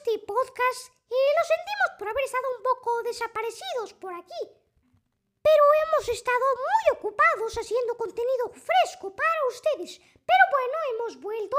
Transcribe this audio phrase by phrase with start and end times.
[0.00, 4.42] este podcast y lo sentimos por haber estado un poco desaparecidos por aquí.
[5.42, 9.98] Pero hemos estado muy ocupados haciendo contenido fresco para ustedes.
[9.98, 11.56] Pero bueno, hemos vuelto.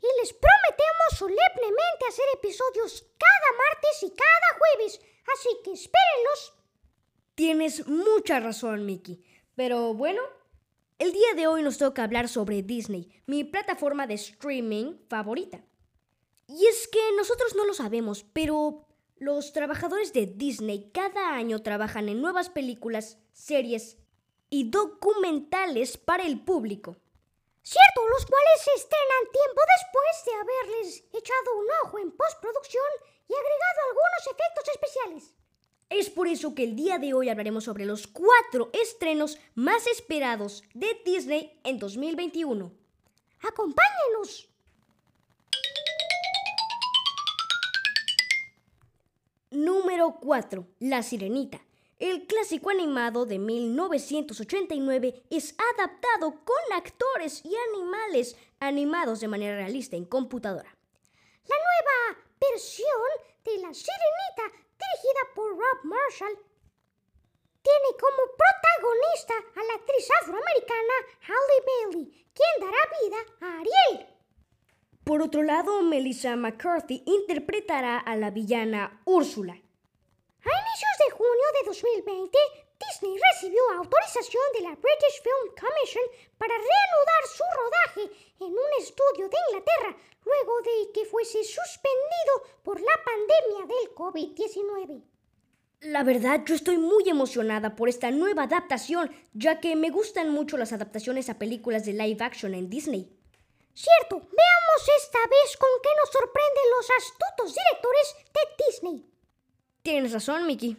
[0.00, 5.00] Y les prometemos solemnemente hacer episodios cada martes y cada jueves.
[5.32, 6.54] Así que espérenlos.
[7.34, 9.24] Tienes mucha razón, Mickey.
[9.56, 10.22] Pero bueno,
[10.98, 15.64] el día de hoy nos toca hablar sobre Disney, mi plataforma de streaming favorita.
[16.48, 18.86] Y es que nosotros no lo sabemos, pero
[19.18, 23.98] los trabajadores de Disney cada año trabajan en nuevas películas, series
[24.48, 26.96] y documentales para el público.
[27.62, 32.82] Cierto, los cuales se estrenan tiempo después de haberles echado un ojo en postproducción
[33.28, 35.34] y agregado algunos efectos especiales.
[35.90, 40.62] Es por eso que el día de hoy hablaremos sobre los cuatro estrenos más esperados
[40.72, 42.72] de Disney en 2021.
[43.40, 44.48] ¡Acompáñenos!
[49.50, 50.66] Número 4.
[50.80, 51.58] La Sirenita.
[51.98, 59.96] El clásico animado de 1989 es adaptado con actores y animales animados de manera realista
[59.96, 60.76] en computadora.
[61.46, 62.88] La nueva versión
[63.42, 66.38] de La Sirenita, dirigida por Rob Marshall,
[67.62, 74.17] tiene como protagonista a la actriz afroamericana Halle Bailey, quien dará vida a Ariel.
[75.08, 79.54] Por otro lado, Melissa McCarthy interpretará a la villana Úrsula.
[79.54, 82.38] A inicios de junio de 2020,
[82.78, 86.04] Disney recibió autorización de la British Film Commission
[86.36, 88.02] para reanudar su rodaje
[88.40, 89.96] en un estudio de Inglaterra
[90.26, 95.02] luego de que fuese suspendido por la pandemia del COVID-19.
[95.80, 100.58] La verdad, yo estoy muy emocionada por esta nueva adaptación, ya que me gustan mucho
[100.58, 103.17] las adaptaciones a películas de live action en Disney.
[103.78, 109.06] Cierto, veamos esta vez con qué nos sorprenden los astutos directores de Disney.
[109.82, 110.76] Tienes razón, Mickey.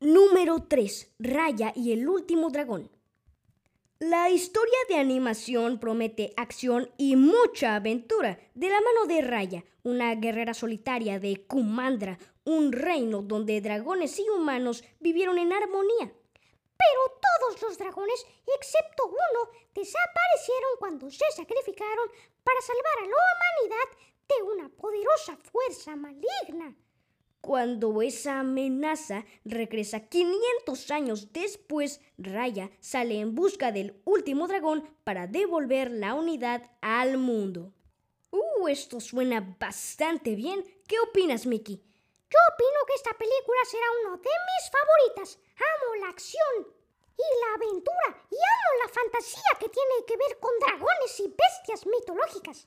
[0.00, 1.16] Número 3.
[1.18, 2.90] Raya y el último dragón.
[3.98, 10.14] La historia de animación promete acción y mucha aventura de la mano de Raya, una
[10.14, 16.14] guerrera solitaria de Kumandra, un reino donde dragones y humanos vivieron en armonía.
[16.80, 18.26] Pero todos los dragones,
[18.58, 22.08] excepto uno, desaparecieron cuando se sacrificaron
[22.42, 23.88] para salvar a la humanidad
[24.28, 26.74] de una poderosa fuerza maligna.
[27.40, 35.26] Cuando esa amenaza regresa 500 años después, Raya sale en busca del último dragón para
[35.26, 37.72] devolver la unidad al mundo.
[38.30, 40.64] Uh, esto suena bastante bien.
[40.86, 41.82] ¿Qué opinas, Mickey?
[42.30, 45.38] Yo opino que esta película será una de mis favoritas.
[45.60, 46.80] Amo la acción
[47.16, 51.86] y la aventura y amo la fantasía que tiene que ver con dragones y bestias
[51.86, 52.66] mitológicas.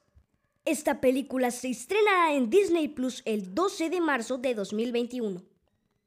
[0.66, 5.42] Esta película se estrenará en Disney Plus el 12 de marzo de 2021.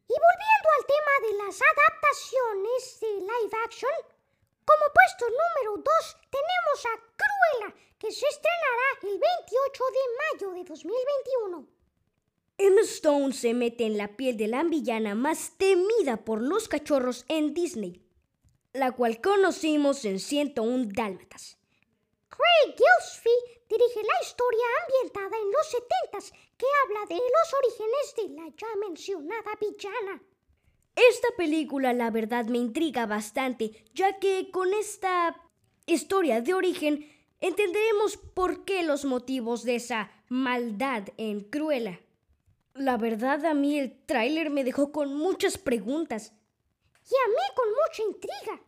[0.08, 3.90] Y volviendo al tema de las adaptaciones de live action,
[4.64, 10.64] como puesto número 2 tenemos a Cruella, que se estrenará el 28 de mayo de
[10.64, 11.75] 2021.
[12.58, 17.26] Emma Stone se mete en la piel de la villana más temida por los cachorros
[17.28, 18.00] en Disney,
[18.72, 21.58] la cual conocimos en 101 Dálmatas.
[22.30, 28.28] Craig Gillespie dirige la historia ambientada en los 70 que habla de los orígenes de
[28.40, 30.22] la ya mencionada villana.
[30.94, 35.36] Esta película la verdad me intriga bastante, ya que con esta
[35.84, 37.06] historia de origen
[37.40, 42.00] entenderemos por qué los motivos de esa maldad en Cruella.
[42.78, 46.34] La verdad a mí el tráiler me dejó con muchas preguntas.
[47.10, 48.62] Y a mí con mucha intriga.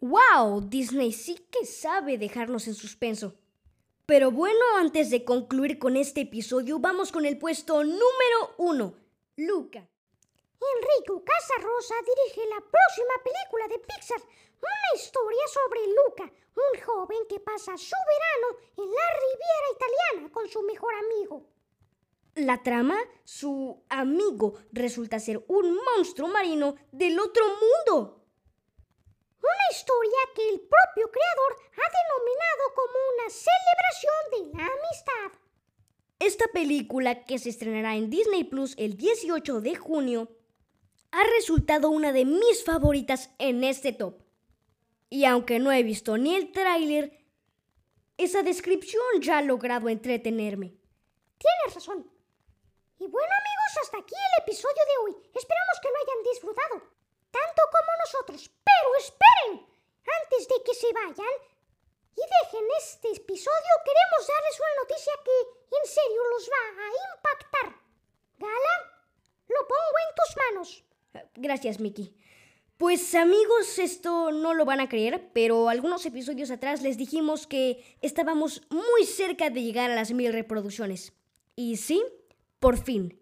[0.00, 0.60] ¡Wow!
[0.68, 3.34] Disney sí que sabe dejarnos en suspenso.
[4.06, 8.94] Pero bueno, antes de concluir con este episodio, vamos con el puesto número uno,
[9.36, 9.80] Luca.
[9.80, 17.40] Enrico Casarosa dirige la próxima película de Pixar, una historia sobre Luca, un joven que
[17.40, 21.53] pasa su verano en la Riviera Italiana con su mejor amigo.
[22.36, 28.26] La trama, su amigo resulta ser un monstruo marino del otro mundo.
[29.38, 35.40] Una historia que el propio creador ha denominado como una celebración de la amistad.
[36.18, 40.28] esta película que se estrenará en Disney Plus el 18 de junio
[41.12, 44.22] ha resultado una de mis favoritas en este top.
[45.08, 47.24] Y aunque no he visto ni el tráiler,
[48.16, 50.74] esa descripción ya ha logrado entretenerme.
[51.38, 52.10] Tienes razón.
[52.98, 55.12] Y bueno amigos, hasta aquí el episodio de hoy.
[55.34, 56.76] Esperamos que lo hayan disfrutado,
[57.30, 58.50] tanto como nosotros.
[58.62, 59.66] Pero esperen,
[60.06, 61.34] antes de que se vayan
[62.14, 65.36] y dejen este episodio, queremos darles una noticia que
[65.76, 67.68] en serio los va a impactar.
[68.38, 68.76] Gala,
[69.48, 70.84] lo pongo en tus manos.
[71.34, 72.14] Gracias, Mickey.
[72.76, 77.84] Pues amigos, esto no lo van a creer, pero algunos episodios atrás les dijimos que
[78.02, 81.12] estábamos muy cerca de llegar a las mil reproducciones.
[81.54, 82.02] Y sí,
[82.64, 83.20] por fin,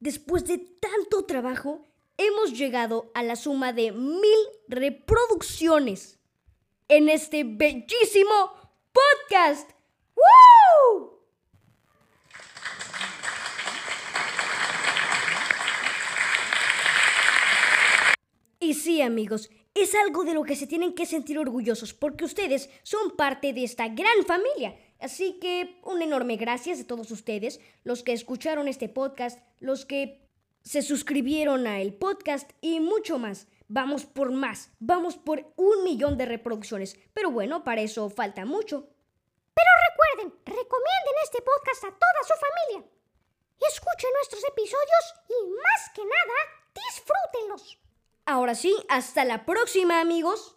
[0.00, 1.86] después de tanto trabajo,
[2.16, 6.18] hemos llegado a la suma de mil reproducciones
[6.88, 8.34] en este bellísimo
[9.30, 9.70] podcast.
[10.16, 11.20] ¡Woo!
[18.58, 22.68] Y sí, amigos, es algo de lo que se tienen que sentir orgullosos porque ustedes
[22.82, 24.76] son parte de esta gran familia.
[25.02, 30.22] Así que un enorme gracias a todos ustedes, los que escucharon este podcast, los que
[30.62, 33.48] se suscribieron a el podcast y mucho más.
[33.68, 36.96] Vamos por más, vamos por un millón de reproducciones.
[37.12, 38.88] Pero bueno, para eso falta mucho.
[39.54, 42.90] Pero recuerden, recomienden este podcast a toda su familia.
[43.68, 46.34] Escuchen nuestros episodios y más que nada,
[46.74, 47.78] disfrútenlos.
[48.24, 50.56] Ahora sí, hasta la próxima amigos.